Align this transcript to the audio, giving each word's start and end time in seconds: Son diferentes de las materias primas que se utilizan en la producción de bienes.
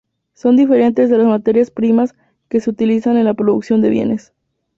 Son 0.33 0.55
diferentes 0.57 1.11
de 1.11 1.17
las 1.19 1.27
materias 1.27 1.69
primas 1.69 2.15
que 2.49 2.59
se 2.59 2.71
utilizan 2.71 3.17
en 3.17 3.25
la 3.25 3.35
producción 3.35 3.81
de 3.83 3.91
bienes. 3.91 4.33